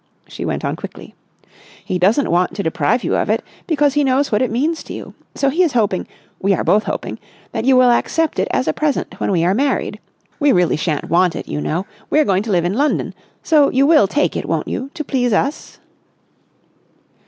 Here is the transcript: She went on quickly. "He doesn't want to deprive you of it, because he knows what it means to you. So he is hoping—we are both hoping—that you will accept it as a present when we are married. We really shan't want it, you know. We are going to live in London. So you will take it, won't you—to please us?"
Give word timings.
She 0.27 0.45
went 0.45 0.65
on 0.65 0.75
quickly. 0.75 1.13
"He 1.85 1.99
doesn't 1.99 2.31
want 2.31 2.55
to 2.55 2.63
deprive 2.63 3.03
you 3.03 3.15
of 3.15 3.29
it, 3.29 3.43
because 3.67 3.93
he 3.93 4.03
knows 4.03 4.31
what 4.31 4.41
it 4.41 4.49
means 4.49 4.81
to 4.85 4.93
you. 4.95 5.13
So 5.35 5.49
he 5.51 5.61
is 5.61 5.73
hoping—we 5.73 6.55
are 6.55 6.63
both 6.63 6.85
hoping—that 6.85 7.65
you 7.65 7.75
will 7.77 7.91
accept 7.91 8.39
it 8.39 8.47
as 8.49 8.67
a 8.67 8.73
present 8.73 9.19
when 9.19 9.31
we 9.31 9.43
are 9.45 9.53
married. 9.53 9.99
We 10.39 10.53
really 10.53 10.75
shan't 10.75 11.07
want 11.11 11.35
it, 11.35 11.47
you 11.47 11.61
know. 11.61 11.85
We 12.09 12.17
are 12.19 12.25
going 12.25 12.41
to 12.41 12.51
live 12.51 12.65
in 12.65 12.73
London. 12.73 13.13
So 13.43 13.69
you 13.69 13.85
will 13.85 14.07
take 14.07 14.35
it, 14.35 14.47
won't 14.47 14.67
you—to 14.67 15.03
please 15.03 15.33
us?" 15.33 15.77